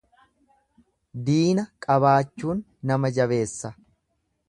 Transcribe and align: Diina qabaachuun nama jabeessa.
Diina 1.27 1.67
qabaachuun 1.87 2.67
nama 2.93 3.15
jabeessa. 3.19 3.77